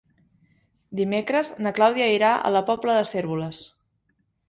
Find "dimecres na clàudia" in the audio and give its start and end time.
1.01-2.09